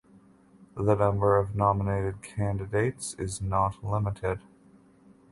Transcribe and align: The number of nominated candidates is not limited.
The 0.75 0.95
number 0.95 1.37
of 1.37 1.55
nominated 1.55 2.23
candidates 2.23 3.13
is 3.19 3.39
not 3.39 3.83
limited. 3.83 4.39